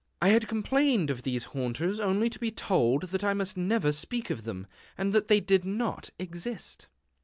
[0.19, 4.31] I had complained of these haunters only to be told that I must never speak
[4.31, 4.65] of them,
[4.97, 6.87] and that they did not exist.